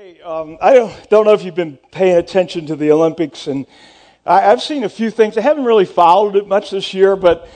[0.00, 0.74] Hey, um, I
[1.10, 3.66] don't, know if you've been paying attention to the Olympics, and
[4.24, 5.36] I, have seen a few things.
[5.36, 7.48] I haven't really followed it much this year, but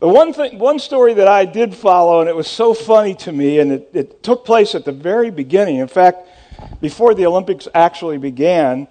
[0.00, 3.30] the one thing, one story that I did follow, and it was so funny to
[3.30, 5.76] me, and it, it took place at the very beginning.
[5.76, 6.28] In fact,
[6.80, 8.88] before the Olympics actually began,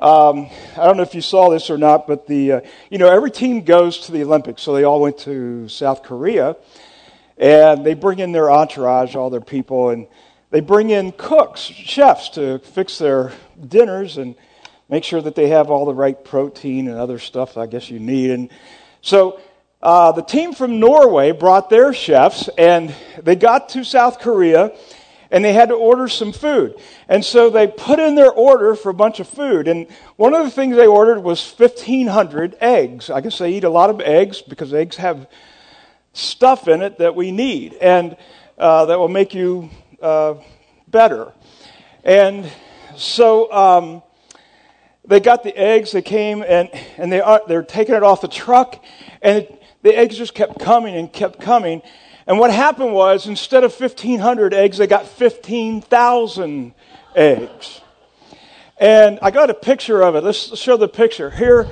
[0.00, 3.10] um, I don't know if you saw this or not, but the uh, you know
[3.10, 6.56] every team goes to the Olympics, so they all went to South Korea,
[7.36, 10.06] and they bring in their entourage, all their people, and
[10.50, 13.32] they bring in cooks, chefs to fix their
[13.66, 14.34] dinners and
[14.88, 17.98] make sure that they have all the right protein and other stuff I guess you
[17.98, 18.30] need.
[18.30, 18.50] And
[19.02, 19.40] so
[19.82, 24.74] uh, the team from Norway brought their chefs and they got to South Korea
[25.30, 26.76] and they had to order some food.
[27.08, 29.68] And so they put in their order for a bunch of food.
[29.68, 29.86] And
[30.16, 33.10] one of the things they ordered was 1,500 eggs.
[33.10, 35.28] I guess they eat a lot of eggs because eggs have
[36.14, 38.16] stuff in it that we need and
[38.56, 39.70] uh, that will make you
[40.02, 40.34] uh,
[40.86, 41.32] better.
[42.04, 42.50] And
[42.96, 44.02] so um,
[45.06, 48.28] they got the eggs, they came and, and they are, they're taking it off the
[48.28, 48.82] truck,
[49.22, 51.82] and it, the eggs just kept coming and kept coming.
[52.26, 56.74] And what happened was, instead of 1,500 eggs, they got 15,000
[57.14, 57.80] eggs.
[58.76, 60.22] And I got a picture of it.
[60.22, 61.30] Let's show the picture.
[61.30, 61.66] Here,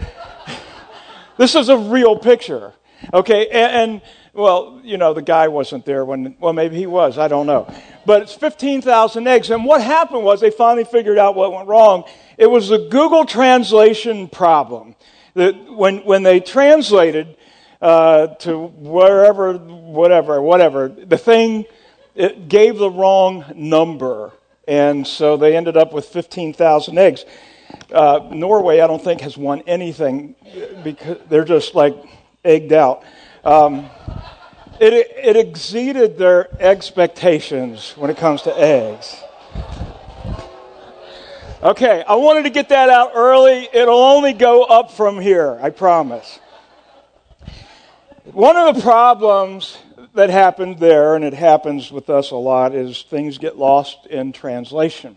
[1.37, 2.73] this is a real picture.
[3.13, 4.03] Okay, and, and
[4.33, 7.73] well, you know, the guy wasn't there when, well, maybe he was, I don't know.
[8.07, 9.51] But it's 15,000 eggs.
[9.51, 12.05] And what happened was they finally figured out what went wrong.
[12.39, 14.95] It was a Google translation problem.
[15.35, 17.37] That when, when they translated
[17.83, 21.67] uh, to wherever, whatever, whatever, the thing,
[22.15, 24.33] it gave the wrong number.
[24.67, 27.25] And so they ended up with 15,000 eggs.
[27.93, 30.35] Uh, Norway, I don't think, has won anything
[30.83, 31.97] because they're just like
[32.45, 33.05] egged out.
[33.45, 33.91] Um,
[34.81, 39.17] it, it exceeded their expectations when it comes to eggs.
[41.63, 43.69] Okay, I wanted to get that out early.
[43.73, 46.39] It'll only go up from here, I promise.
[48.25, 49.79] One of the problems
[50.15, 54.33] that happened there, and it happens with us a lot, is things get lost in
[54.33, 55.17] translation.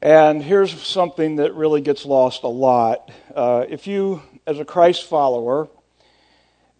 [0.00, 3.10] And here's something that really gets lost a lot.
[3.34, 5.68] Uh, if you, as a Christ follower,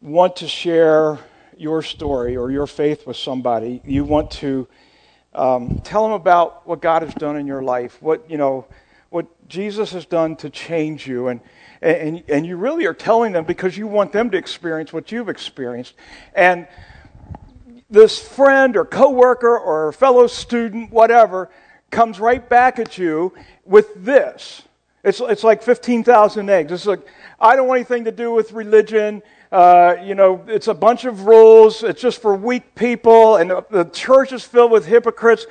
[0.03, 1.19] want to share
[1.57, 4.67] your story or your faith with somebody, you want to
[5.35, 8.67] um, tell them about what God has done in your life, what you know,
[9.11, 11.41] what Jesus has done to change you, and
[11.83, 15.29] and and you really are telling them because you want them to experience what you've
[15.29, 15.95] experienced,
[16.35, 16.67] and
[17.91, 21.51] this friend or coworker or fellow student, whatever,
[21.91, 23.35] comes right back at you
[23.65, 24.63] with this.
[25.05, 26.73] It's it's like fifteen thousand eggs.
[26.73, 27.07] It's like
[27.39, 29.23] I don't want anything to do with religion.
[29.51, 31.83] Uh, you know, it's a bunch of rules.
[31.83, 35.47] It's just for weak people, and the church is filled with hypocrites.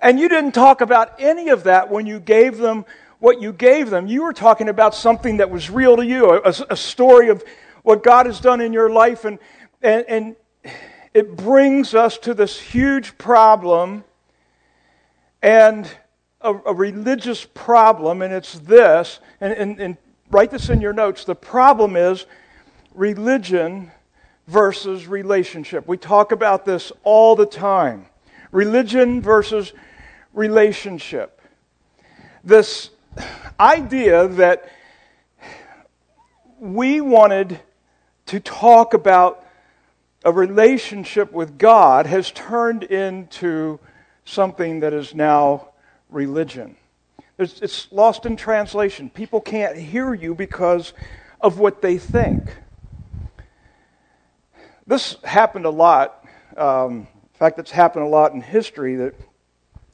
[0.00, 2.84] And you didn't talk about any of that when you gave them
[3.18, 4.06] what you gave them.
[4.06, 7.44] You were talking about something that was real to you, a, a story of
[7.82, 9.24] what God has done in your life.
[9.24, 9.38] And,
[9.82, 10.36] and, and
[11.14, 14.04] it brings us to this huge problem
[15.42, 15.90] and
[16.40, 19.96] a, a religious problem, and it's this, and, and, and
[20.30, 21.24] write this in your notes.
[21.24, 22.26] The problem is
[22.94, 23.90] religion
[24.46, 25.86] versus relationship.
[25.86, 28.06] We talk about this all the time.
[28.50, 29.72] Religion versus
[30.32, 31.40] relationship.
[32.42, 32.90] This
[33.58, 34.70] idea that
[36.58, 37.60] we wanted
[38.26, 39.46] to talk about
[40.24, 43.78] a relationship with God has turned into
[44.24, 45.68] something that is now
[46.10, 46.76] religion.
[47.38, 49.08] It's lost in translation.
[49.08, 50.92] People can't hear you because
[51.40, 52.54] of what they think.
[54.90, 56.24] This happened a lot.
[56.56, 59.14] Um, in fact, it's happened a lot in history that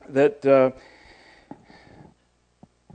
[0.08, 0.70] that uh,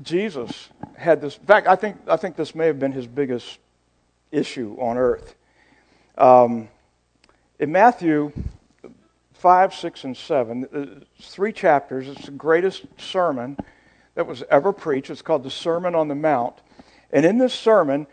[0.02, 1.38] Jesus had this.
[1.38, 3.60] In fact, I think I think this may have been his biggest
[4.32, 5.36] issue on earth.
[6.18, 6.70] Um,
[7.60, 8.32] in Matthew
[9.34, 12.08] five, six, and seven, uh, three chapters.
[12.08, 13.58] It's the greatest sermon
[14.16, 15.12] that was ever preached.
[15.12, 16.56] It's called the Sermon on the Mount,
[17.12, 18.08] and in this sermon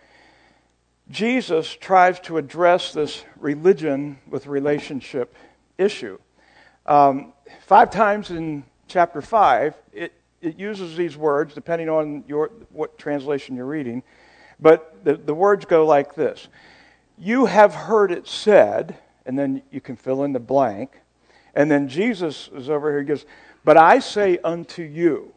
[1.10, 5.34] Jesus tries to address this religion with relationship
[5.78, 6.18] issue.
[6.84, 7.32] Um,
[7.62, 10.12] five times in chapter 5, it,
[10.42, 14.02] it uses these words, depending on your, what translation you're reading,
[14.60, 16.48] but the, the words go like this
[17.16, 21.00] You have heard it said, and then you can fill in the blank.
[21.54, 23.24] And then Jesus is over here, he goes,
[23.64, 25.32] But I say unto you.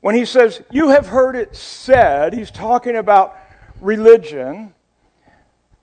[0.00, 3.36] When he says, You have heard it said, he's talking about
[3.80, 4.74] religion.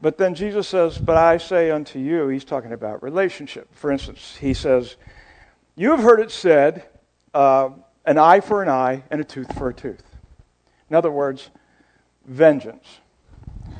[0.01, 3.73] But then Jesus says, But I say unto you, he's talking about relationship.
[3.73, 4.95] For instance, he says,
[5.75, 6.85] You have heard it said,
[7.33, 7.69] uh,
[8.05, 10.03] an eye for an eye and a tooth for a tooth.
[10.89, 11.49] In other words,
[12.25, 12.99] vengeance.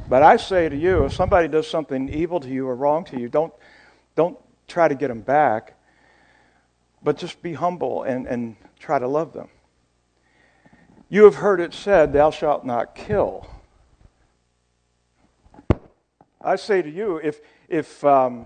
[0.07, 3.19] But I say to you, if somebody does something evil to you or wrong to
[3.19, 3.53] you, don't,
[4.15, 4.37] don't
[4.67, 5.75] try to get them back,
[7.03, 9.49] but just be humble and, and try to love them.
[11.09, 13.47] You have heard it said, Thou shalt not kill.
[16.43, 18.45] I say to you, if, if um,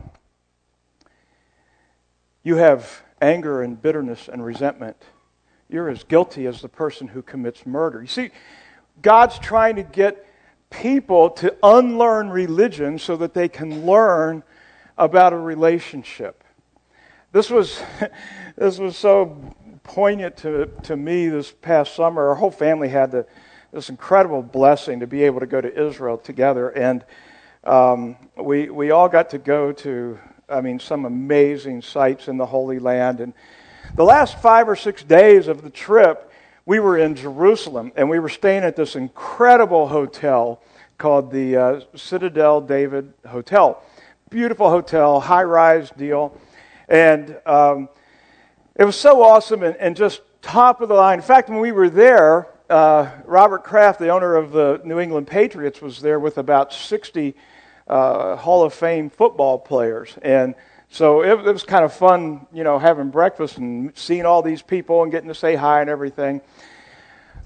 [2.43, 4.97] you have anger and bitterness and resentment,
[5.67, 8.01] you're as guilty as the person who commits murder.
[8.01, 8.29] You see,
[9.01, 10.25] God's trying to get
[10.69, 14.43] people to unlearn religion so that they can learn
[14.97, 16.43] about a relationship.
[17.31, 17.81] This was,
[18.55, 22.29] this was so poignant to, to me this past summer.
[22.29, 23.25] Our whole family had the,
[23.71, 26.69] this incredible blessing to be able to go to Israel together.
[26.69, 27.03] And
[27.67, 30.17] um, we, we all got to go to,
[30.47, 33.19] I mean, some amazing sites in the Holy Land.
[33.19, 33.33] And
[33.95, 36.31] the last five or six days of the trip,
[36.65, 40.61] we were in Jerusalem and we were staying at this incredible hotel
[40.97, 43.81] called the uh, Citadel David Hotel.
[44.29, 46.39] Beautiful hotel, high rise deal.
[46.87, 47.89] And um,
[48.75, 51.19] it was so awesome and, and, just top of the line.
[51.19, 55.27] In fact, when we were there, uh, Robert Kraft, the owner of the New England
[55.27, 57.35] Patriots, was there with about 60
[57.87, 60.17] uh, Hall of Fame football players.
[60.21, 60.55] And
[60.89, 64.61] so it, it was kind of fun, you know, having breakfast and seeing all these
[64.61, 66.41] people and getting to say hi and everything.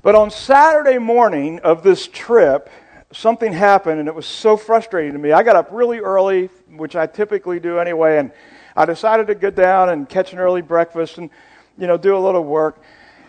[0.04, 2.70] But on Saturday morning of this trip,
[3.12, 5.32] something happened and it was so frustrating to me.
[5.32, 8.32] I got up really early, which I typically do anyway, and
[8.76, 11.30] I decided to get down and catch an early breakfast and,
[11.78, 12.82] you know, do a little work.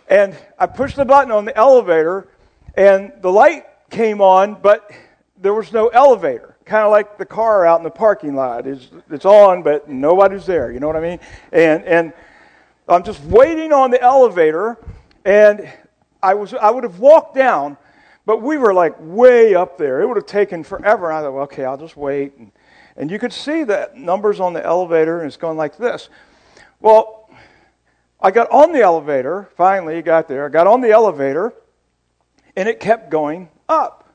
[0.08, 2.28] And I pushed the button on the elevator
[2.74, 4.90] and the light came on, but
[5.36, 8.66] there was no elevator kind of like the car out in the parking lot.
[8.66, 10.70] It's, it's on, but nobody's there.
[10.72, 11.20] You know what I mean?
[11.52, 12.12] And, and
[12.88, 14.78] I'm just waiting on the elevator,
[15.24, 15.70] and
[16.22, 17.76] I, was, I would have walked down,
[18.26, 20.00] but we were like way up there.
[20.02, 21.10] It would have taken forever.
[21.10, 22.36] And I thought, well, okay, I'll just wait.
[22.36, 22.52] And,
[22.96, 26.08] and you could see the numbers on the elevator, and it's going like this.
[26.80, 27.30] Well,
[28.20, 30.46] I got on the elevator, finally got there.
[30.46, 31.52] I got on the elevator,
[32.54, 34.11] and it kept going up.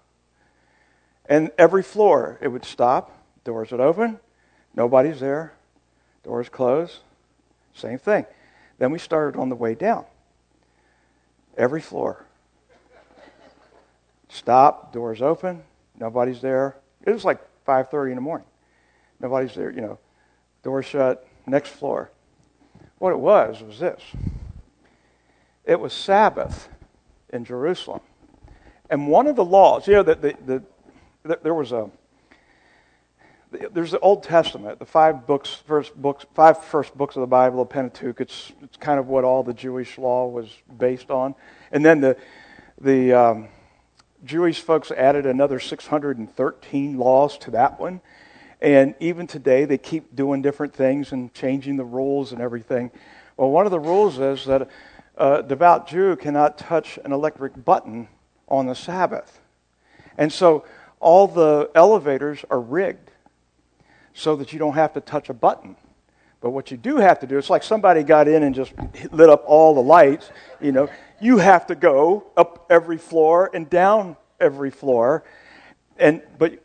[1.28, 3.12] And every floor, it would stop,
[3.44, 4.20] doors would open,
[4.76, 5.54] nobody's there,
[6.24, 7.02] doors close,
[7.74, 8.26] same thing.
[8.80, 10.06] Then we started on the way down.
[11.58, 12.26] Every floor.
[14.30, 15.64] Stop, doors open,
[16.00, 16.78] nobody's there.
[17.04, 18.48] It was like 5:30 in the morning.
[19.20, 20.00] Nobody's there, you know.
[20.64, 22.12] Door shut, next floor.
[23.00, 24.02] What it was was this.
[25.66, 26.70] It was Sabbath
[27.32, 28.02] in Jerusalem.
[28.90, 30.64] And one of the laws, you know, the, the, the
[31.24, 31.90] there was a
[33.52, 37.60] there's the Old Testament, the five books, first books, five first books of the Bible,
[37.60, 38.20] the Pentateuch.
[38.20, 41.34] It's it's kind of what all the Jewish law was based on,
[41.72, 42.18] and then the
[42.80, 43.48] the um,
[44.26, 48.02] Jewish folks added another 613 laws to that one,
[48.62, 52.92] and even today they keep doing different things and changing the rules and everything.
[53.38, 54.70] Well, one of the rules is that
[55.16, 58.10] a devout Jew cannot touch an electric button
[58.50, 59.40] on the Sabbath,
[60.18, 60.66] and so
[61.00, 63.12] all the elevators are rigged
[64.14, 65.76] so that you don't have to touch a button.
[66.42, 68.74] But what you do have to do, it's like somebody got in and just
[69.12, 70.32] lit up all the lights.
[70.62, 70.90] You know,
[71.20, 75.24] you have to go up every floor and down every floor.
[75.98, 76.62] And but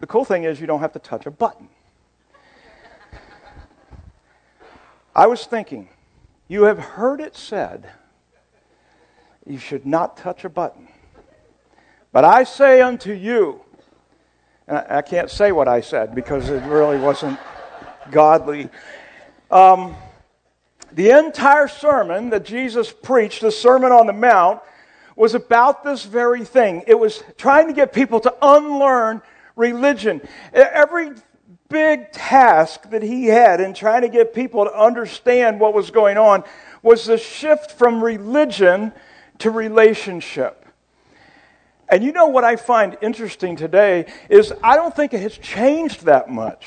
[0.00, 1.68] the cool thing is you don't have to touch a button.
[5.14, 5.88] I was thinking,
[6.46, 7.90] you have heard it said,
[9.44, 10.88] you should not touch a button.
[12.12, 13.62] But I say unto you,
[14.68, 17.38] I can't say what I said because it really wasn't
[18.10, 18.68] godly.
[19.50, 19.96] Um,
[20.92, 24.60] the entire sermon that Jesus preached, the Sermon on the Mount,
[25.16, 26.84] was about this very thing.
[26.86, 29.22] It was trying to get people to unlearn
[29.56, 30.20] religion.
[30.52, 31.10] Every
[31.68, 36.16] big task that he had in trying to get people to understand what was going
[36.16, 36.44] on
[36.82, 38.92] was the shift from religion
[39.38, 40.67] to relationship.
[41.88, 46.04] And you know what I find interesting today is I don't think it has changed
[46.04, 46.66] that much.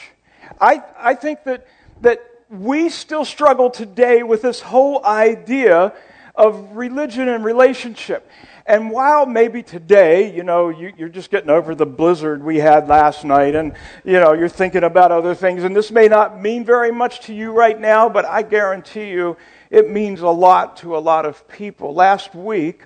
[0.60, 1.68] I, I think that,
[2.01, 5.94] that we still struggle today with this whole idea
[6.36, 8.30] of religion and relationship.
[8.66, 12.88] And while maybe today, you know, you, are just getting over the blizzard we had
[12.88, 13.74] last night and,
[14.04, 17.34] you know, you're thinking about other things, and this may not mean very much to
[17.34, 19.36] you right now, but I guarantee you
[19.70, 21.94] it means a lot to a lot of people.
[21.94, 22.86] Last week,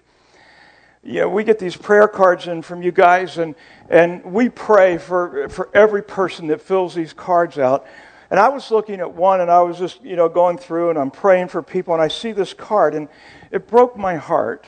[1.05, 3.53] you know, we get these prayer cards in from you guys, and,
[3.89, 7.85] and we pray for, for every person that fills these cards out.
[8.31, 10.97] And I was looking at one and I was just, you know, going through and
[10.97, 13.07] I'm praying for people and I see this card and
[13.51, 14.65] it broke my heart.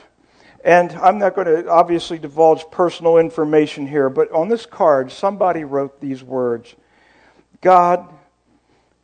[0.64, 5.64] And I'm not going to obviously divulge personal information here, but on this card, somebody
[5.64, 6.76] wrote these words
[7.60, 8.08] God,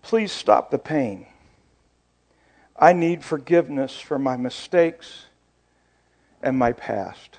[0.03, 1.27] please stop the pain.
[2.79, 5.27] I need forgiveness for my mistakes
[6.45, 7.39] and my past.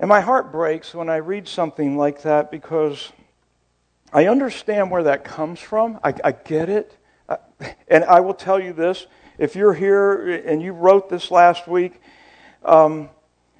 [0.00, 3.12] And my heart breaks when I read something like that because
[4.12, 5.98] I understand where that comes from.
[6.04, 6.96] I, I get it.
[7.28, 7.36] Uh,
[7.88, 9.06] and I will tell you this
[9.38, 12.00] if you're here and you wrote this last week,
[12.64, 13.08] um,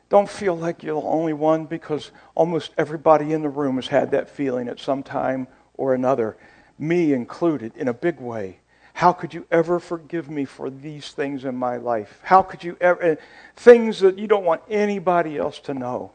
[0.09, 4.11] don't feel like you're the only one because almost everybody in the room has had
[4.13, 6.37] that feeling at some time or another,
[6.79, 8.59] me included, in a big way.
[8.99, 12.19] How could you ever forgive me for these things in my life?
[12.25, 13.15] How could you ever, eh,
[13.55, 16.11] things that you don't want anybody else to know?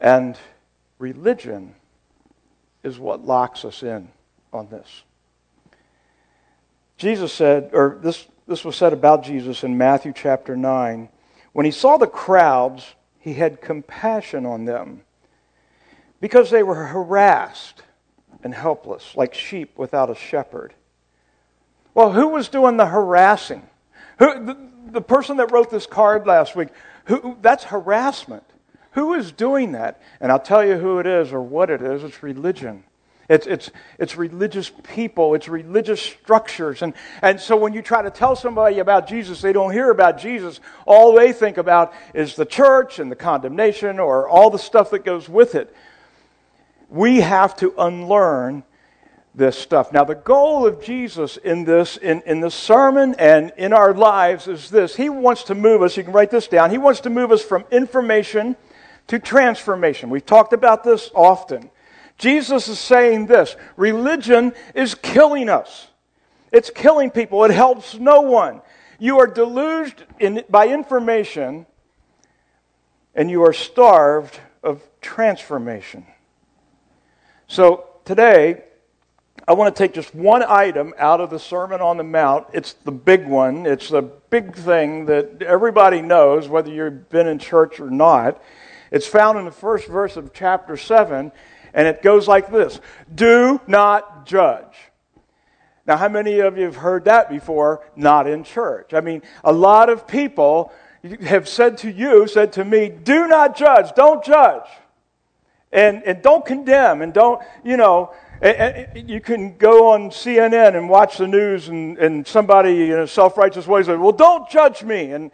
[0.00, 0.38] And
[0.98, 1.74] religion
[2.82, 4.08] is what locks us in
[4.54, 5.02] on this.
[6.96, 11.10] Jesus said, or this, this was said about Jesus in Matthew chapter 9.
[11.52, 15.02] When he saw the crowds, he had compassion on them
[16.22, 17.82] because they were harassed
[18.42, 20.74] and helpless, like sheep without a shepherd.
[21.94, 23.68] Well, who was doing the harassing?
[24.18, 24.56] Who, the,
[24.92, 26.68] the person that wrote this card last week,
[27.06, 28.44] who, that's harassment.
[28.92, 30.00] Who is doing that?
[30.20, 32.02] And I'll tell you who it is or what it is.
[32.02, 32.84] It's religion.
[33.30, 36.82] It's, it's, it's religious people, it's religious structures.
[36.82, 40.18] And, and so when you try to tell somebody about Jesus, they don't hear about
[40.18, 40.58] Jesus.
[40.84, 45.04] All they think about is the church and the condemnation or all the stuff that
[45.04, 45.72] goes with it.
[46.90, 48.64] We have to unlearn
[49.34, 49.92] this stuff.
[49.92, 54.48] Now, the goal of Jesus in this, in, in the sermon and in our lives
[54.48, 54.96] is this.
[54.96, 57.42] He wants to move us, you can write this down, he wants to move us
[57.42, 58.56] from information
[59.06, 60.10] to transformation.
[60.10, 61.70] We've talked about this often.
[62.18, 65.86] Jesus is saying this religion is killing us.
[66.52, 67.44] It's killing people.
[67.44, 68.62] It helps no one.
[68.98, 71.66] You are deluged in, by information
[73.14, 76.06] and you are starved of transformation.
[77.50, 78.62] So today,
[79.48, 82.46] I want to take just one item out of the Sermon on the Mount.
[82.52, 87.40] It's the big one, it's the big thing that everybody knows, whether you've been in
[87.40, 88.40] church or not.
[88.92, 91.32] It's found in the first verse of chapter 7,
[91.74, 92.78] and it goes like this
[93.12, 94.76] Do not judge.
[95.88, 97.84] Now, how many of you have heard that before?
[97.96, 98.94] Not in church.
[98.94, 100.72] I mean, a lot of people
[101.22, 104.68] have said to you, said to me, do not judge, don't judge.
[105.72, 108.12] And, and don't condemn, and don't, you know,
[108.42, 113.36] you can go on CNN and watch the news, and, and somebody in a self
[113.36, 115.12] righteous way says, Well, don't judge me.
[115.12, 115.30] And,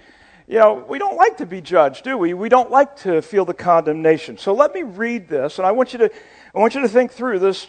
[0.49, 2.35] you know, we don't like to be judged, do we?
[2.35, 4.39] We don't like to feel the condemnation.
[4.39, 6.11] So let me read this, and I want you to,
[6.55, 7.69] I want you to think through this.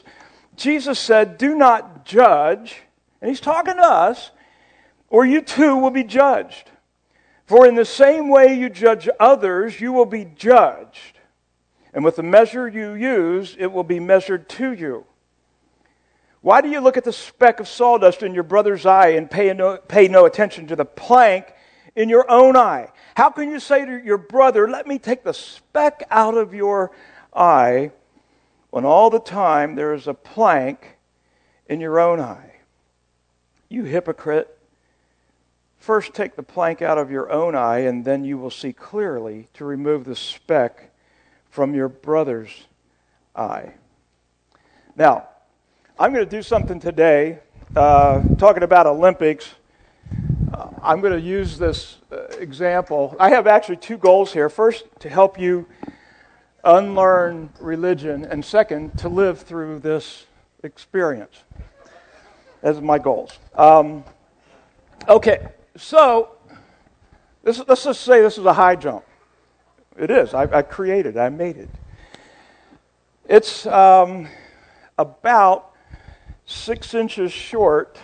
[0.55, 2.81] Jesus said, Do not judge,
[3.21, 4.31] and he's talking to us,
[5.09, 6.71] or you too will be judged.
[7.45, 11.16] For in the same way you judge others, you will be judged.
[11.97, 15.07] And with the measure you use, it will be measured to you.
[16.41, 19.51] Why do you look at the speck of sawdust in your brother's eye and pay
[19.51, 21.51] no, pay no attention to the plank
[21.95, 22.91] in your own eye?
[23.15, 26.91] How can you say to your brother, Let me take the speck out of your
[27.35, 27.89] eye,
[28.69, 30.99] when all the time there is a plank
[31.65, 32.57] in your own eye?
[33.69, 34.55] You hypocrite.
[35.79, 39.47] First take the plank out of your own eye, and then you will see clearly
[39.55, 40.86] to remove the speck
[41.57, 42.67] from your brother's
[43.35, 43.73] eye.
[44.95, 45.27] Now,
[45.97, 47.39] I'm going to do something today,
[47.75, 49.55] uh, talking about Olympics.
[50.53, 53.15] Uh, I'm going to use this uh, example.
[53.19, 54.49] I have actually two goals here.
[54.49, 55.65] First, to help you
[56.63, 60.27] unlearn religion, and second, to live through this
[60.61, 61.41] experience.
[62.61, 63.39] Are my goals.
[63.55, 64.03] Um,
[65.09, 66.37] okay, so
[67.43, 69.06] this, let's just say this is a high jump.
[69.97, 70.33] It is.
[70.33, 71.17] I, I created.
[71.17, 71.69] I made it.
[73.25, 74.27] It's um,
[74.97, 75.71] about
[76.45, 77.97] six inches short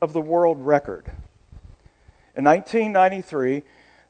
[0.00, 1.04] of the world record.
[2.36, 3.62] In 1993,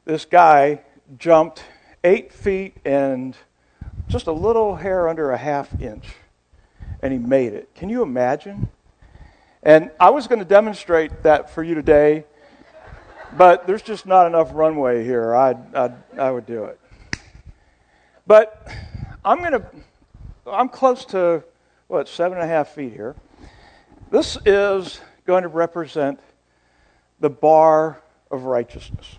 [0.05, 0.81] this guy
[1.17, 1.63] jumped
[2.03, 3.35] eight feet and
[4.07, 6.05] just a little hair under a half inch,
[7.01, 7.73] and he made it.
[7.73, 8.69] Can you imagine?
[9.63, 12.25] And I was going to demonstrate that for you today,
[13.35, 15.35] but there's just not enough runway here.
[15.35, 16.79] I'd, I'd I would do it.
[18.27, 18.67] But
[19.23, 19.65] I'm going to,
[20.45, 21.43] I'm close to,
[21.87, 23.15] what, seven and a half feet here.
[24.11, 26.19] This is going to represent
[27.21, 29.17] the bar of righteousness.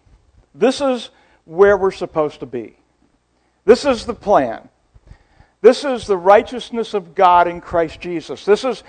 [0.54, 1.10] This is
[1.46, 2.76] where we're supposed to be.
[3.64, 4.68] This is the plan.
[5.62, 8.44] This is the righteousness of God in Christ Jesus.
[8.44, 8.84] This is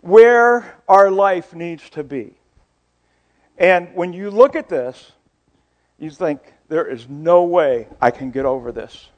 [0.00, 2.34] where our life needs to be.
[3.58, 5.12] And when you look at this,
[5.98, 9.08] you think, there is no way I can get over this.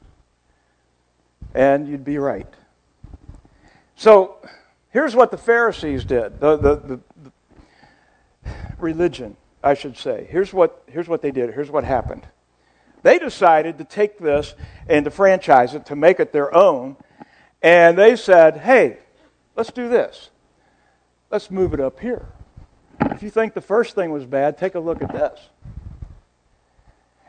[1.53, 2.47] And you'd be right.
[3.95, 4.37] So
[4.89, 7.31] here's what the Pharisees did the, the, the, the
[8.77, 10.27] religion, I should say.
[10.29, 11.53] Here's what, here's what they did.
[11.53, 12.27] Here's what happened.
[13.03, 14.53] They decided to take this
[14.87, 16.95] and to franchise it, to make it their own.
[17.61, 18.97] And they said, hey,
[19.55, 20.29] let's do this.
[21.31, 22.25] Let's move it up here.
[23.01, 25.39] If you think the first thing was bad, take a look at this.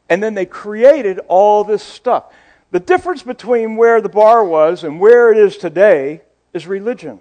[0.09, 2.33] And then they created all this stuff.
[2.71, 6.23] The difference between where the bar was and where it is today
[6.53, 7.21] is religion.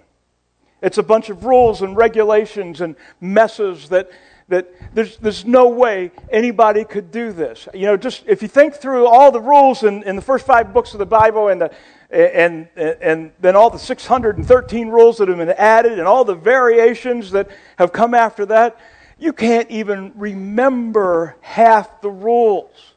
[0.82, 4.10] It's a bunch of rules and regulations and messes that,
[4.48, 7.66] that there's, there's no way anybody could do this.
[7.72, 10.72] You know, just if you think through all the rules in, in the first five
[10.72, 11.72] books of the Bible and, the,
[12.10, 17.30] and, and then all the 613 rules that have been added and all the variations
[17.32, 18.78] that have come after that,
[19.18, 22.94] you can't even remember half the rules.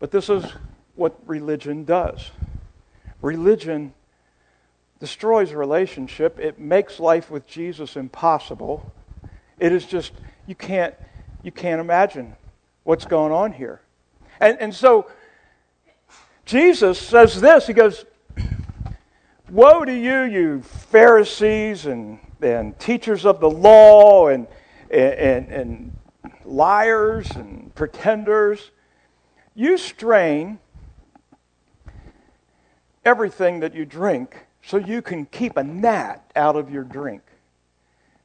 [0.00, 0.44] But this is
[0.96, 2.32] what religion does.
[3.22, 3.94] Religion
[4.98, 6.40] destroys relationship.
[6.40, 8.92] It makes life with Jesus impossible.
[9.60, 10.12] It is just
[10.46, 10.94] you can't
[11.42, 12.34] you can't imagine
[12.82, 13.80] what's going on here.
[14.40, 15.06] And and so
[16.50, 18.04] Jesus says this, he goes,
[19.50, 24.48] Woe to you, you Pharisees and, and teachers of the law and,
[24.90, 25.96] and, and
[26.44, 28.72] liars and pretenders.
[29.54, 30.58] You strain
[33.04, 37.22] everything that you drink so you can keep a gnat out of your drink.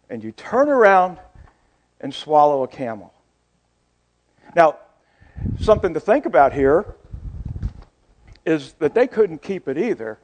[0.10, 1.18] And you turn around
[2.00, 3.14] and swallow a camel.
[4.56, 4.78] Now,
[5.60, 6.96] something to think about here
[8.46, 10.20] is that they couldn't keep it either.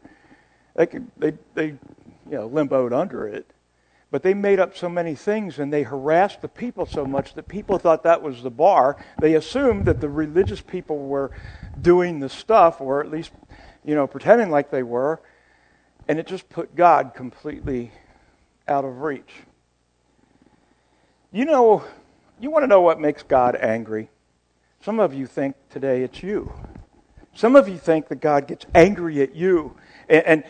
[0.76, 1.78] They, could, they, they you
[2.30, 3.50] know, limboed under it.
[4.12, 7.48] But they made up so many things and they harassed the people so much that
[7.48, 8.98] people thought that was the bar.
[9.22, 11.32] They assumed that the religious people were
[11.82, 13.32] doing the stuff, or at least,
[13.86, 15.22] you know, pretending like they were.
[16.10, 17.92] And it just put God completely
[18.68, 19.32] out of reach.
[21.32, 21.86] You know,
[22.42, 24.10] you want to know what makes God angry?
[24.82, 26.52] Some of you think today it's you.
[27.34, 29.78] Some of you think that God gets angry at you.
[30.10, 30.44] And, and,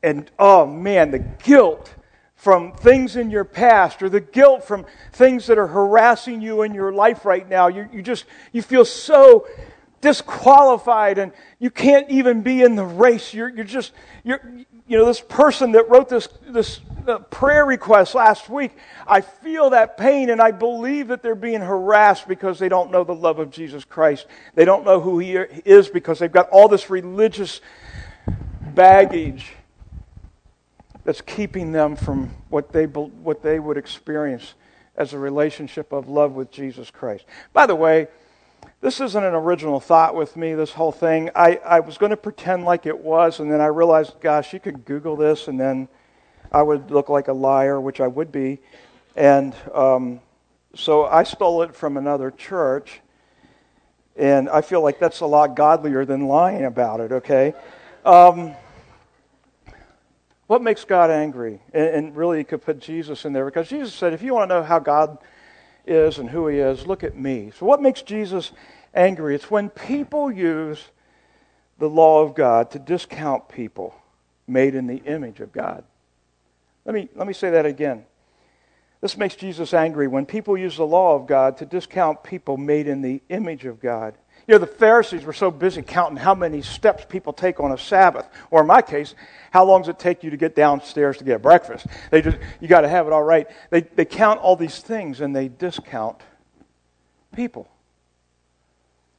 [0.00, 1.92] and oh man, the guilt
[2.40, 6.72] from things in your past or the guilt from things that are harassing you in
[6.72, 7.68] your life right now.
[7.68, 9.46] You, you just, you feel so
[10.00, 13.34] disqualified and you can't even be in the race.
[13.34, 13.92] You're, you're just,
[14.24, 14.40] you're,
[14.88, 18.72] you know, this person that wrote this, this uh, prayer request last week,
[19.06, 23.04] I feel that pain and I believe that they're being harassed because they don't know
[23.04, 24.26] the love of Jesus Christ.
[24.54, 27.60] They don't know who He is because they've got all this religious
[28.74, 29.52] baggage
[31.04, 34.54] that's keeping them from what they, what they would experience
[34.96, 37.24] as a relationship of love with Jesus Christ.
[37.52, 38.08] By the way,
[38.80, 41.30] this isn't an original thought with me, this whole thing.
[41.34, 44.60] I, I was going to pretend like it was, and then I realized, gosh, you
[44.60, 45.88] could Google this, and then
[46.52, 48.58] I would look like a liar, which I would be.
[49.16, 50.20] And um,
[50.74, 53.00] so I stole it from another church,
[54.16, 57.54] and I feel like that's a lot godlier than lying about it, okay?
[58.04, 58.54] Um,
[60.50, 61.60] what makes God angry?
[61.72, 64.50] And, and really, you could put Jesus in there because Jesus said, if you want
[64.50, 65.18] to know how God
[65.86, 67.52] is and who he is, look at me.
[67.56, 68.50] So, what makes Jesus
[68.92, 69.36] angry?
[69.36, 70.82] It's when people use
[71.78, 73.94] the law of God to discount people
[74.48, 75.84] made in the image of God.
[76.84, 78.04] Let me, let me say that again.
[79.00, 82.88] This makes Jesus angry when people use the law of God to discount people made
[82.88, 84.14] in the image of God.
[84.50, 87.78] You know, the Pharisees were so busy counting how many steps people take on a
[87.78, 89.14] Sabbath, or in my case,
[89.52, 91.86] how long does it take you to get downstairs to get breakfast?
[92.10, 93.46] They just, you got to have it all right.
[93.70, 96.20] They, they count all these things and they discount
[97.32, 97.68] people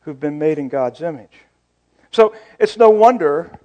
[0.02, 1.32] who've been made in God's image.
[2.12, 3.58] So it's no wonder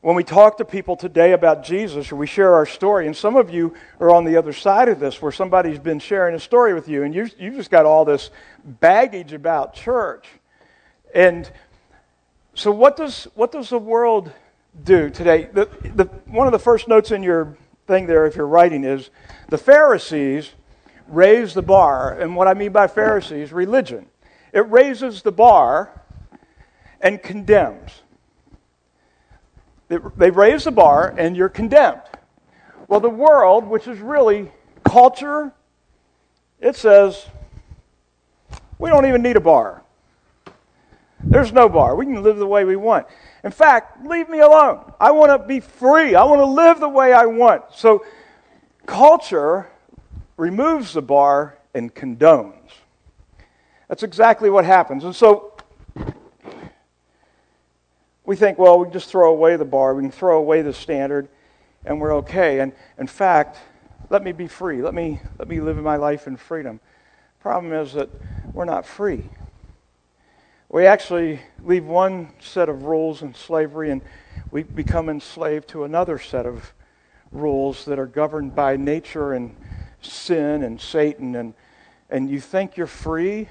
[0.00, 3.36] when we talk to people today about Jesus or we share our story, and some
[3.36, 6.74] of you are on the other side of this where somebody's been sharing a story
[6.74, 8.30] with you and you, you've just got all this
[8.64, 10.26] baggage about church.
[11.14, 11.50] And
[12.54, 14.32] so, what does, what does the world
[14.84, 15.48] do today?
[15.52, 19.10] The, the, one of the first notes in your thing there, if you're writing, is
[19.48, 20.52] the Pharisees
[21.08, 22.18] raise the bar.
[22.18, 24.06] And what I mean by Pharisees, religion.
[24.52, 26.02] It raises the bar
[27.00, 28.02] and condemns.
[29.88, 32.00] They raise the bar and you're condemned.
[32.88, 34.50] Well, the world, which is really
[34.84, 35.52] culture,
[36.60, 37.26] it says,
[38.78, 39.81] we don't even need a bar.
[41.32, 41.96] There's no bar.
[41.96, 43.06] We can live the way we want.
[43.42, 44.92] In fact, leave me alone.
[45.00, 46.14] I want to be free.
[46.14, 47.62] I want to live the way I want.
[47.74, 48.04] So,
[48.84, 49.70] culture
[50.36, 52.72] removes the bar and condones.
[53.88, 55.04] That's exactly what happens.
[55.04, 55.56] And so,
[58.26, 60.74] we think, well, we can just throw away the bar, we can throw away the
[60.74, 61.28] standard,
[61.86, 62.60] and we're okay.
[62.60, 63.56] And in fact,
[64.10, 64.82] let me be free.
[64.82, 66.78] Let me, let me live my life in freedom.
[67.40, 68.10] Problem is that
[68.52, 69.30] we're not free.
[70.72, 74.00] We actually leave one set of rules in slavery and
[74.50, 76.72] we become enslaved to another set of
[77.30, 79.54] rules that are governed by nature and
[80.00, 81.36] sin and Satan.
[81.36, 81.52] And,
[82.08, 83.50] and you think you're free,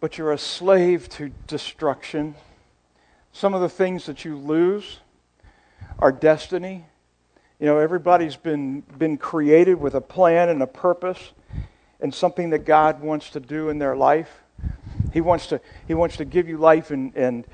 [0.00, 2.34] but you're a slave to destruction.
[3.32, 4.98] Some of the things that you lose
[5.98, 6.84] are destiny.
[7.58, 11.32] You know, everybody's been, been created with a plan and a purpose
[12.00, 14.42] and something that God wants to do in their life.
[15.12, 17.46] He wants to, he wants to give you life and, and,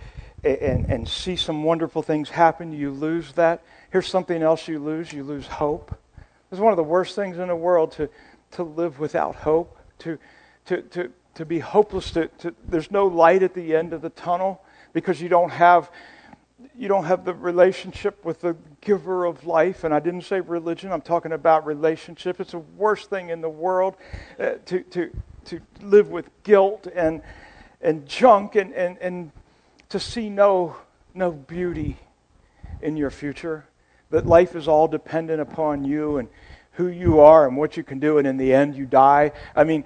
[0.44, 2.72] and, and see some wonderful things happen.
[2.72, 3.62] You lose that.
[3.90, 5.96] Here's something else you lose you lose hope.
[6.50, 8.08] It's one of the worst things in the world to,
[8.52, 10.18] to live without hope, to,
[10.66, 12.10] to, to, to be hopeless.
[12.12, 15.90] To, to, there's no light at the end of the tunnel because you don't have
[16.74, 19.84] you don't have the relationship with the giver of life.
[19.84, 22.40] And I didn't say religion, I'm talking about relationship.
[22.40, 23.96] It's the worst thing in the world
[24.38, 25.10] uh, to, to,
[25.46, 27.22] to live with guilt and,
[27.80, 29.30] and junk and, and, and
[29.88, 30.76] to see no,
[31.14, 31.96] no beauty
[32.82, 33.64] in your future.
[34.10, 36.28] That life is all dependent upon you and
[36.72, 39.32] who you are and what you can do, and in the end, you die.
[39.54, 39.84] I mean,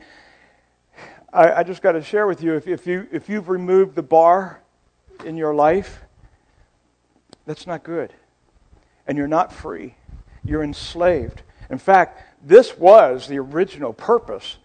[1.33, 4.03] I, I just got to share with you if, if, you if you've removed the
[4.03, 4.61] bar
[5.25, 6.03] in your life,
[7.47, 8.13] that's not good.
[9.07, 9.95] And you're not free.
[10.45, 11.43] You're enslaved.
[11.69, 14.57] In fact, this was the original purpose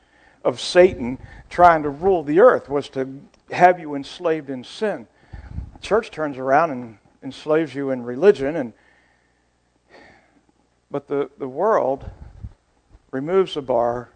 [0.45, 1.17] of Satan
[1.49, 3.19] trying to rule the earth was to
[3.51, 5.07] have you enslaved in sin.
[5.73, 8.71] The church turns around and enslaves you in religion and
[10.91, 12.09] but the, the world
[13.11, 14.09] removes the bar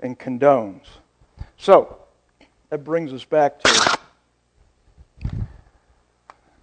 [0.00, 0.84] and condones.
[1.56, 1.98] So
[2.68, 3.98] that brings us back to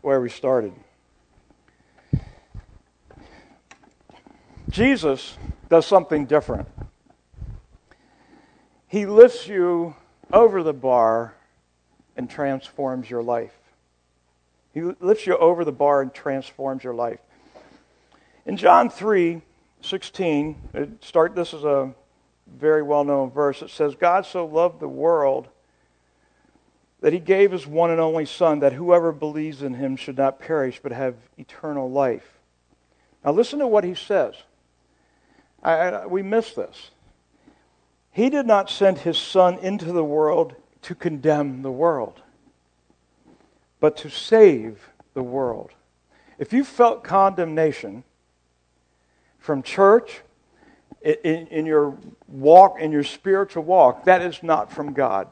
[0.01, 0.73] where we started.
[4.69, 5.37] Jesus
[5.69, 6.67] does something different.
[8.87, 9.95] He lifts you
[10.31, 11.33] over the bar
[12.15, 13.53] and transforms your life.
[14.73, 17.19] He lifts you over the bar and transforms your life.
[18.45, 19.41] In John 3
[19.81, 21.93] 16, it start, this is a
[22.47, 23.61] very well known verse.
[23.61, 25.47] It says, God so loved the world
[27.01, 30.39] that he gave his one and only Son, that whoever believes in him should not
[30.39, 32.39] perish but have eternal life.
[33.23, 34.35] Now, listen to what he says.
[35.61, 36.91] I, I, we miss this.
[38.17, 42.23] He did not send his Son into the world to condemn the world,
[43.79, 45.69] but to save the world.
[46.39, 48.03] If you felt condemnation
[49.37, 50.21] from church,
[51.03, 51.95] in, in, your
[52.27, 55.27] walk, in your spiritual walk, that is not from God.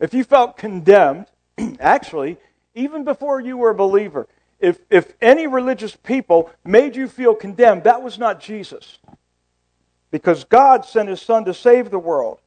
[0.00, 1.26] If you felt condemned,
[1.78, 2.38] actually,
[2.74, 4.28] even before you were a believer,
[4.60, 8.96] if, if any religious people made you feel condemned, that was not Jesus.
[10.16, 12.40] Because God sent his Son to save the world.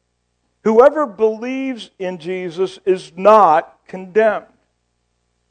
[0.64, 4.48] Whoever believes in Jesus is not condemned.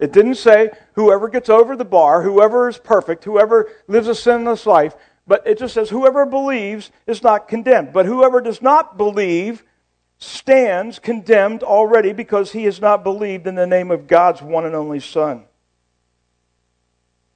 [0.00, 4.66] It didn't say whoever gets over the bar, whoever is perfect, whoever lives a sinless
[4.66, 4.96] life,
[5.28, 7.92] but it just says whoever believes is not condemned.
[7.92, 9.62] But whoever does not believe
[10.18, 14.74] stands condemned already because he has not believed in the name of God's one and
[14.74, 15.44] only Son.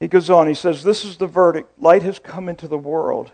[0.01, 1.81] He goes on, he says, This is the verdict.
[1.81, 3.31] Light has come into the world,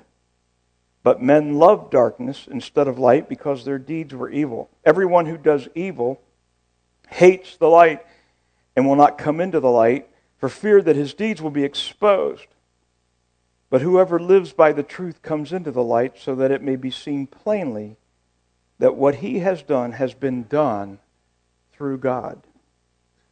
[1.08, 4.68] but men love darkness instead of light because their deeds were evil.
[4.84, 6.20] Everyone who does evil
[7.08, 8.04] hates the light
[8.76, 12.44] and will not come into the light for fear that his deeds will be exposed.
[13.70, 16.90] But whoever lives by the truth comes into the light so that it may be
[16.90, 17.96] seen plainly
[18.78, 20.98] that what he has done has been done
[21.72, 22.42] through God.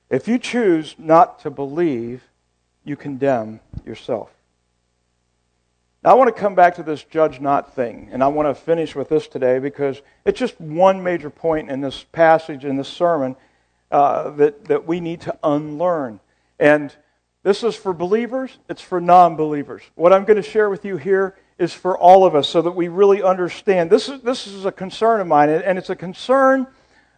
[0.08, 2.22] If you choose not to believe,
[2.86, 4.30] you condemn yourself.
[6.06, 8.94] I want to come back to this judge not thing, and I want to finish
[8.94, 13.34] with this today because it's just one major point in this passage, in this sermon,
[13.90, 16.20] uh, that, that we need to unlearn.
[16.60, 16.94] And
[17.42, 19.82] this is for believers, it's for non believers.
[19.96, 22.70] What I'm going to share with you here is for all of us so that
[22.70, 23.90] we really understand.
[23.90, 26.68] This is, this is a concern of mine, and it's a concern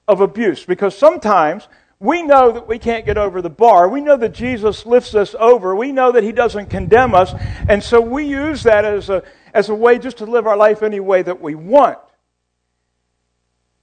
[0.07, 1.69] of abuse because sometimes
[2.01, 3.89] we know that we can't get over the bar.
[3.89, 5.75] We know that Jesus lifts us over.
[5.75, 7.33] We know that He doesn't condemn us.
[7.69, 10.83] And so we use that as a, as a way just to live our life
[10.83, 11.99] any way that we want.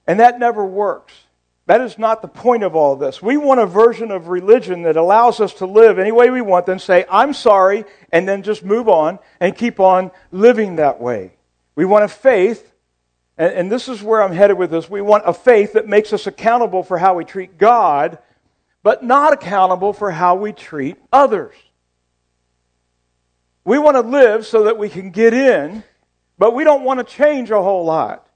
[0.06, 1.12] And that never works.
[1.66, 3.20] That is not the point of all this.
[3.20, 6.64] We want a version of religion that allows us to live any way we want,
[6.64, 11.32] then say, I'm sorry, and then just move on and keep on living that way.
[11.74, 12.72] We want a faith,
[13.38, 14.88] and, and this is where I'm headed with this.
[14.88, 18.18] We want a faith that makes us accountable for how we treat God,
[18.82, 21.54] but not accountable for how we treat others.
[23.64, 25.82] We want to live so that we can get in,
[26.38, 28.28] but we don't want to change a whole lot.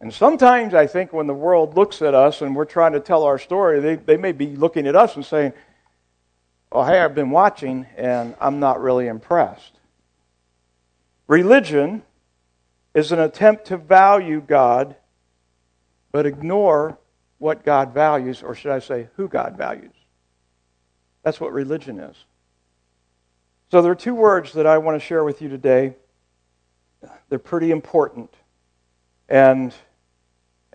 [0.00, 3.24] And sometimes I think when the world looks at us and we're trying to tell
[3.24, 5.52] our story, they, they may be looking at us and saying,
[6.72, 9.72] Oh, hey, I've been watching and I'm not really impressed.
[11.26, 12.02] Religion
[12.94, 14.96] is an attempt to value God,
[16.12, 16.98] but ignore
[17.38, 19.94] what God values, or should I say, who God values.
[21.22, 22.16] That's what religion is.
[23.70, 25.94] So there are two words that I want to share with you today.
[27.28, 28.34] They're pretty important.
[29.28, 29.72] And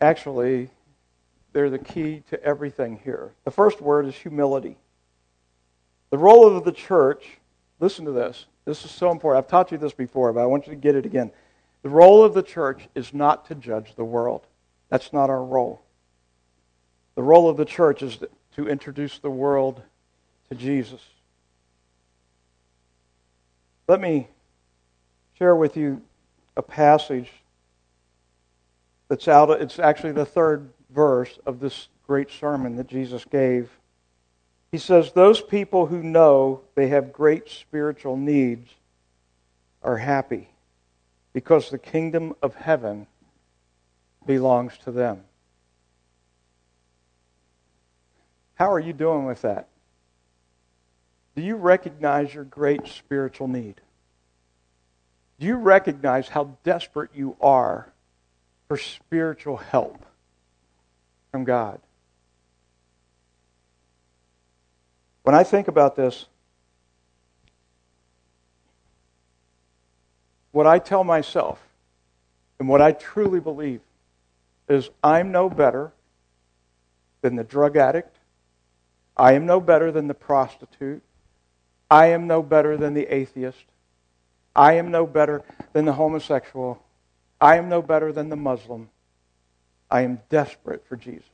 [0.02, 0.70] Actually,
[1.54, 3.32] they're the key to everything here.
[3.46, 4.78] The first word is humility.
[6.10, 7.38] The role of the church,
[7.80, 8.46] listen to this.
[8.66, 9.44] This is so important.
[9.44, 11.32] I've taught you this before, but I want you to get it again.
[11.86, 14.48] The role of the church is not to judge the world.
[14.90, 15.84] That's not our role.
[17.14, 18.18] The role of the church is
[18.56, 19.84] to introduce the world
[20.50, 21.00] to Jesus.
[23.88, 24.30] Let me
[25.38, 26.02] share with you
[26.58, 27.30] a passage
[29.08, 29.52] that's out.
[29.52, 33.70] It's actually the third verse of this great sermon that Jesus gave.
[34.72, 38.72] He says, Those people who know they have great spiritual needs
[39.84, 40.50] are happy
[41.36, 43.06] because the kingdom of heaven
[44.26, 45.22] belongs to them.
[48.56, 49.68] How are you doing with that?
[51.36, 53.82] Do you recognize your great spiritual need?
[55.40, 57.92] Do you recognize how desperate you are
[58.68, 60.06] for spiritual help
[61.32, 61.80] from God.
[65.24, 66.28] When I think about this,
[70.56, 71.62] what I tell myself
[72.60, 73.82] and what I truly believe
[74.70, 75.92] is I'm no better
[77.20, 78.16] than the drug addict.
[79.18, 81.04] I am no better than the prostitute.
[81.92, 83.66] I am no better than the atheist.
[84.56, 86.82] I am no better than the homosexual.
[87.42, 88.90] I am no better than the Muslim.
[89.92, 91.28] I am desperate for Jesus.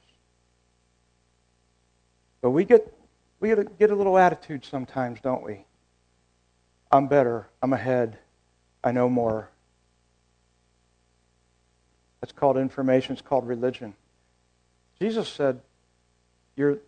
[2.42, 2.92] But we get
[3.40, 5.64] we get a little attitude sometimes, don't we?
[6.92, 7.46] I'm better.
[7.62, 8.18] I'm ahead.
[8.84, 9.50] I know more.
[12.20, 13.14] That's called information.
[13.14, 13.94] It's called religion.
[15.00, 15.62] Jesus said,
[16.56, 16.80] you,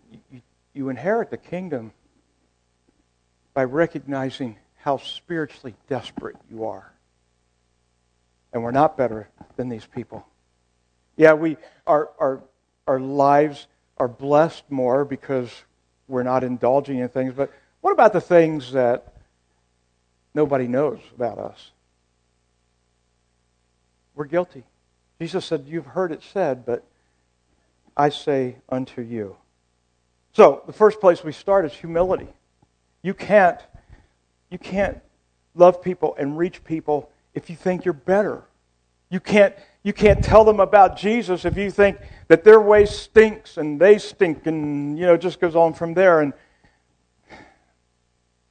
[0.74, 1.92] you inherit the kingdom
[3.54, 6.94] by recognizing how spiritually desperate you are
[8.54, 9.28] and we're not better
[9.58, 10.26] than these people.
[11.18, 12.44] Yeah, we our our
[12.88, 15.50] our lives are blessed more because
[16.08, 17.52] we're not indulging in things, but
[17.82, 19.14] what about the things that
[20.34, 21.72] nobody knows about us?
[24.16, 24.64] We're guilty.
[25.20, 26.86] Jesus said, You've heard it said, but
[27.96, 29.38] I say unto you.
[30.34, 32.28] So, the first place we start is humility.
[33.04, 33.60] You can't,
[34.50, 35.00] you can't
[35.56, 38.44] love people and reach people if you think you're better.
[39.10, 41.98] You can't, you can't tell them about Jesus if you think
[42.30, 46.22] that their way stinks and they stink and, you know, just goes on from there.
[46.22, 46.34] And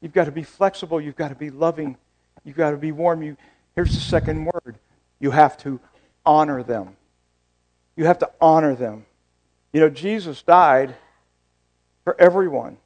[0.01, 1.01] you've got to be flexible.
[1.01, 1.96] You've got to be loving.
[2.44, 3.22] You've got to be warm.
[3.22, 3.37] You,
[3.75, 4.77] here's the second word.
[5.23, 5.81] You have to
[6.27, 6.97] honor them.
[7.95, 9.07] You have to honor them.
[9.73, 10.97] You know, Jesus died
[12.03, 12.77] for everyone.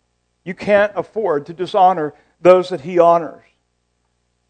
[0.45, 3.43] You can't afford to dishonor those that he honors.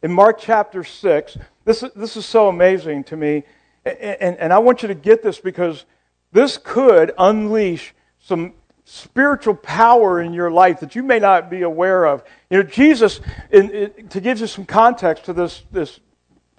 [0.03, 3.44] In Mark chapter 6, this, this is so amazing to me,
[3.85, 5.85] and, and I want you to get this because
[6.33, 12.05] this could unleash some spiritual power in your life that you may not be aware
[12.05, 12.25] of.
[12.51, 13.20] You know, Jesus,
[13.51, 16.01] in, in, to give you some context to this, this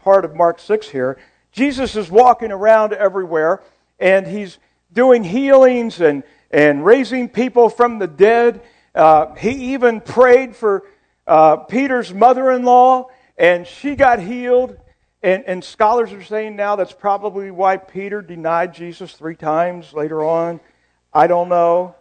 [0.07, 1.17] part of Mark 6 here,
[1.51, 3.61] Jesus is walking around everywhere
[3.99, 4.57] and he's
[4.93, 8.61] doing healings and, and raising people from the dead.
[8.95, 10.83] Uh, he even prayed for
[11.27, 14.77] uh, Peter's mother in law and she got healed.
[15.21, 20.23] And, and scholars are saying now that's probably why Peter denied Jesus three times later
[20.23, 20.61] on.
[21.11, 21.95] I don't know.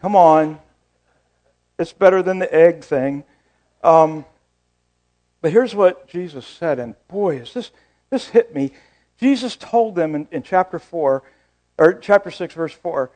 [0.00, 0.58] Come on.
[1.78, 3.24] It's better than the egg thing.
[3.84, 4.24] Um,
[5.40, 7.70] but here's what Jesus said, and boy, is this
[8.10, 8.72] this hit me.
[9.18, 11.22] Jesus told them in, in chapter four,
[11.76, 13.10] or chapter six, verse four,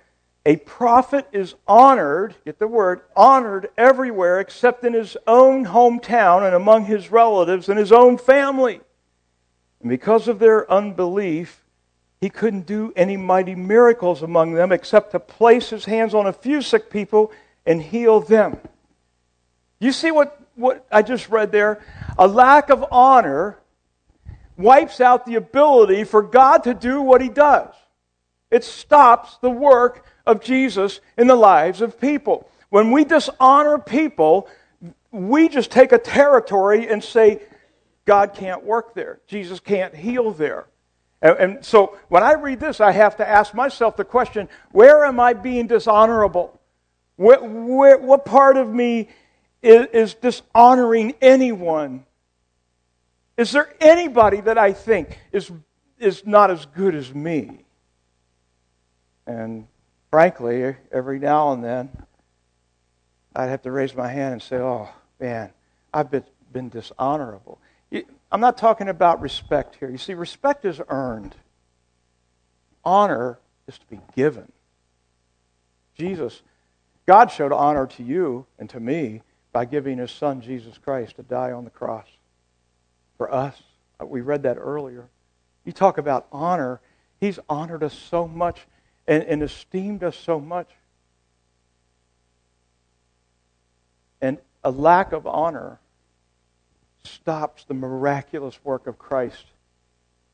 [0.44, 6.54] a prophet is honored, get the word, honored everywhere except in his own hometown and
[6.54, 8.80] among his relatives and his own family.
[9.80, 11.62] And because of their unbelief,
[12.20, 16.32] he couldn't do any mighty miracles among them except to place his hands on a
[16.32, 17.30] few sick people
[17.64, 18.58] and heal them.
[19.78, 21.80] You see what, what I just read there?
[22.18, 23.58] A lack of honor
[24.56, 27.74] wipes out the ability for God to do what he does.
[28.50, 32.48] It stops the work of Jesus in the lives of people.
[32.68, 34.48] When we dishonor people,
[35.10, 37.40] we just take a territory and say,
[38.04, 39.20] God can't work there.
[39.26, 40.66] Jesus can't heal there.
[41.20, 45.04] And, and, so when I read this, I have to ask myself the question where
[45.04, 46.58] am I being dishonorable?
[47.16, 49.08] Where, where, what part of me
[49.62, 52.05] is, is dishonoring anyone?
[53.37, 55.51] Is there anybody that I think is,
[55.98, 57.64] is not as good as me?
[59.27, 59.66] And
[60.11, 61.90] frankly, every now and then,
[63.35, 65.51] I'd have to raise my hand and say, oh, man,
[65.94, 67.59] I've been, been dishonorable.
[68.31, 69.90] I'm not talking about respect here.
[69.90, 71.35] You see, respect is earned,
[72.85, 74.51] honor is to be given.
[75.96, 76.42] Jesus,
[77.07, 81.22] God showed honor to you and to me by giving his son, Jesus Christ, to
[81.22, 82.06] die on the cross
[83.16, 83.62] for us.
[84.00, 85.08] Uh, we read that earlier.
[85.64, 86.80] You talk about honor.
[87.20, 88.66] He's honored us so much
[89.06, 90.68] and, and esteemed us so much.
[94.20, 95.80] And a lack of honor
[97.04, 99.44] stops the miraculous work of Christ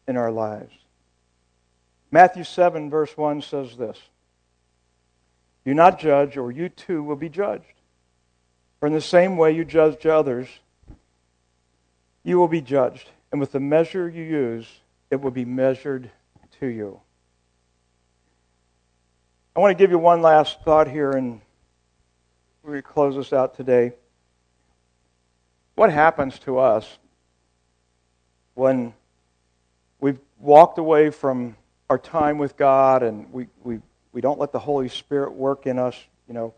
[0.06, 0.72] in our lives.
[2.10, 3.98] Matthew 7, verse 1 says this
[5.64, 7.64] Do not judge, or you too will be judged.
[8.80, 10.48] For in the same way you judge others,
[12.22, 13.10] you will be judged.
[13.32, 14.66] And with the measure you use,
[15.10, 16.10] it will be measured
[16.60, 17.00] to you.
[19.56, 21.40] I want to give you one last thought here, and
[22.62, 23.92] we close this out today.
[25.74, 26.98] What happens to us
[28.54, 28.94] when
[30.00, 31.56] we've walked away from
[31.90, 33.80] our time with God and we, we,
[34.12, 35.96] we don't let the Holy Spirit work in us?
[36.28, 36.54] You know,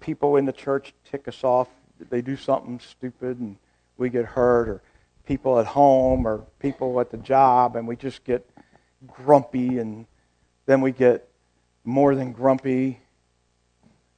[0.00, 1.68] people in the church tick us off.
[2.10, 3.56] They do something stupid and
[3.96, 4.82] we get hurt, or
[5.26, 8.48] people at home, or people at the job, and we just get
[9.06, 10.06] grumpy and
[10.66, 11.28] then we get
[11.84, 13.00] more than grumpy.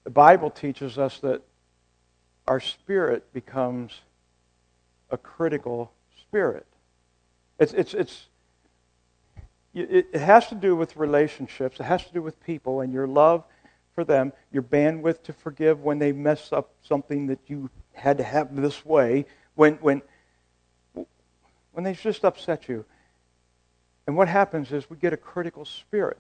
[0.05, 1.43] The Bible teaches us that
[2.47, 4.01] our spirit becomes
[5.11, 6.67] a critical spirit.
[7.59, 8.27] It's, it's, it's,
[9.75, 13.45] it has to do with relationships, it has to do with people and your love
[13.99, 18.23] for them, your bandwidth to forgive when they mess up something that you had to
[18.23, 20.03] have this way, when, when,
[21.73, 22.85] when they just upset you.
[24.07, 26.19] And what happens is we get a critical spirit.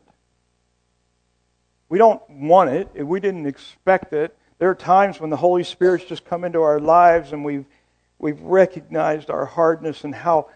[1.88, 4.36] We don't want it, we didn't expect it.
[4.58, 7.64] There are times when the Holy Spirit's just come into our lives and we've
[8.18, 10.48] we've recognized our hardness and how,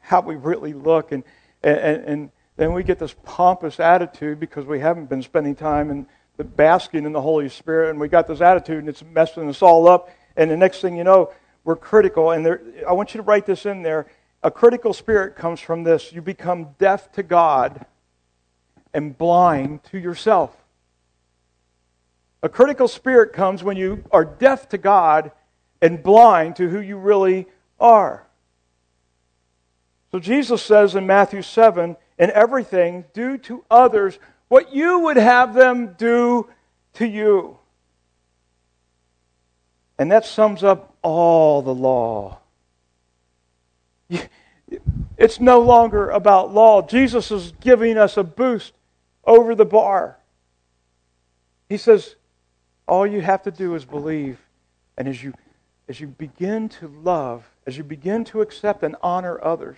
[0.00, 1.12] how we really look.
[1.12, 1.22] And,
[1.62, 6.06] and, and then we get this pompous attitude because we haven't been spending time in
[6.36, 9.62] the basking in the Holy Spirit, and we got this attitude, and it's messing us
[9.62, 10.10] all up.
[10.36, 11.32] And the next thing you know,
[11.64, 12.30] we're critical.
[12.30, 14.06] And there, I want you to write this in there.
[14.42, 17.86] A critical spirit comes from this you become deaf to God
[18.92, 20.54] and blind to yourself.
[22.42, 25.32] A critical spirit comes when you are deaf to God
[25.80, 27.46] and blind to who you really
[27.80, 28.26] are.
[30.12, 35.54] So Jesus says in Matthew 7 in everything, do to others what you would have
[35.54, 36.48] them do
[36.94, 37.58] to you.
[39.98, 42.38] And that sums up all the law.
[45.16, 46.82] It's no longer about law.
[46.82, 48.72] Jesus is giving us a boost
[49.24, 50.18] over the bar.
[51.68, 52.16] He says,
[52.86, 54.38] all you have to do is believe.
[54.96, 55.32] And as you
[55.88, 59.76] as you begin to love, as you begin to accept and honor others,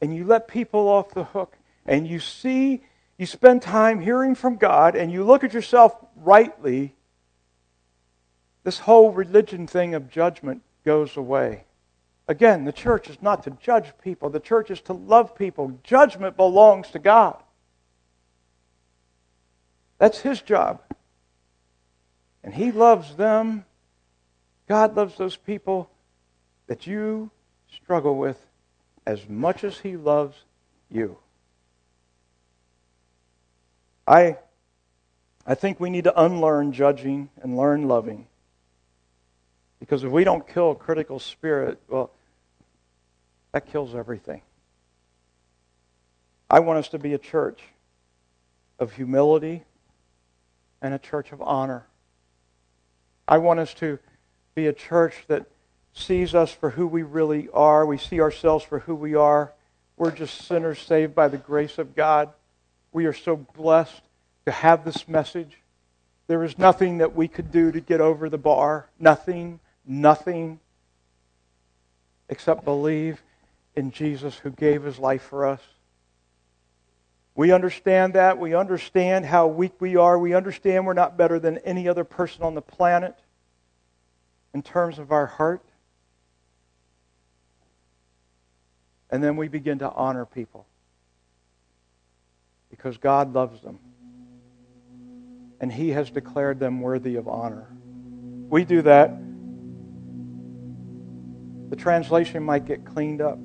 [0.00, 2.82] and you let people off the hook, and you see,
[3.18, 6.94] you spend time hearing from God, and you look at yourself rightly,
[8.62, 11.64] this whole religion thing of judgment goes away.
[12.26, 15.78] Again, the church is not to judge people, the church is to love people.
[15.84, 17.36] Judgment belongs to God.
[19.98, 20.82] That's His job.
[22.42, 23.64] And He loves them
[24.66, 25.90] God loves those people
[26.66, 27.30] that you
[27.70, 28.46] struggle with
[29.06, 30.36] as much as He loves
[30.90, 31.18] you.
[34.06, 34.36] I,
[35.46, 38.26] I think we need to unlearn judging and learn loving.
[39.80, 42.10] Because if we don't kill critical spirit, well,
[43.52, 44.42] that kills everything.
[46.50, 47.60] I want us to be a church
[48.78, 49.62] of humility
[50.82, 51.86] and a church of honor.
[53.26, 53.98] I want us to
[54.54, 55.46] be a church that
[55.94, 57.86] sees us for who we really are.
[57.86, 59.52] We see ourselves for who we are.
[59.96, 62.30] We're just sinners saved by the grace of God.
[62.94, 64.02] We are so blessed
[64.46, 65.58] to have this message.
[66.28, 68.88] There is nothing that we could do to get over the bar.
[69.00, 70.60] Nothing, nothing,
[72.28, 73.20] except believe
[73.74, 75.60] in Jesus who gave his life for us.
[77.34, 78.38] We understand that.
[78.38, 80.16] We understand how weak we are.
[80.16, 83.16] We understand we're not better than any other person on the planet
[84.54, 85.64] in terms of our heart.
[89.10, 90.68] And then we begin to honor people
[92.76, 93.78] because God loves them.
[95.60, 97.68] And He has declared them worthy of honor.
[98.48, 99.16] We do that.
[101.70, 103.38] The translation might get cleaned up.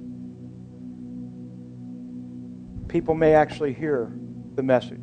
[2.90, 4.12] People may actually hear
[4.56, 4.98] the message.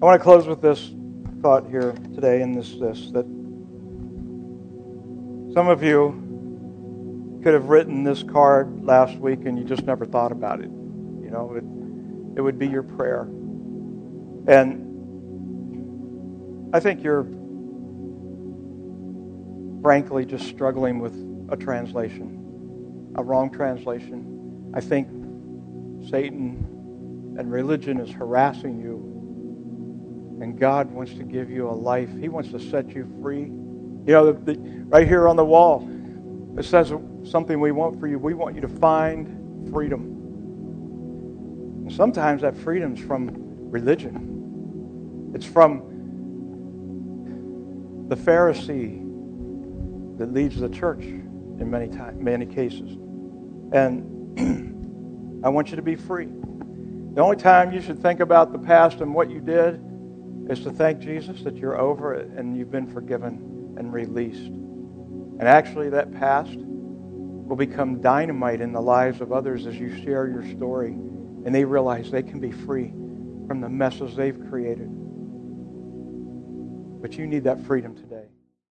[0.00, 0.90] I want to close with this
[1.42, 3.24] thought here today, and this this that
[5.54, 10.32] some of you could have written this card last week and you just never thought
[10.32, 10.70] about it.
[11.28, 13.24] You know, it, it would be your prayer.
[14.48, 14.86] And
[16.74, 17.24] I think you're
[19.82, 21.12] frankly just struggling with
[21.50, 24.72] a translation, a wrong translation.
[24.72, 25.08] I think
[26.08, 30.38] Satan and religion is harassing you.
[30.40, 32.08] And God wants to give you a life.
[32.18, 33.42] He wants to set you free.
[33.42, 35.86] You know, the, the, right here on the wall,
[36.58, 36.90] it says
[37.30, 38.18] something we want for you.
[38.18, 40.07] We want you to find freedom.
[41.98, 43.32] Sometimes that freedom's from
[43.72, 45.32] religion.
[45.34, 45.80] It's from
[48.08, 49.00] the Pharisee
[50.16, 52.92] that leads the church in many time, many cases.
[53.72, 56.28] And I want you to be free.
[57.14, 59.80] The only time you should think about the past and what you did
[60.48, 64.46] is to thank Jesus that you're over it and you've been forgiven and released.
[64.46, 70.28] And actually, that past will become dynamite in the lives of others as you share
[70.28, 70.96] your story
[71.44, 72.92] and they realize they can be free
[73.46, 74.88] from the messes they've created.
[77.00, 78.26] But you need that freedom today.